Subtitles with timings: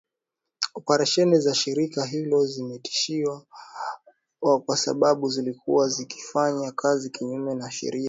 [0.73, 3.45] Operesheni za shirika hilo zimesitishwa
[4.65, 7.99] kwa sababu zilikuwa zikifanya kazi kinyume cha sheria.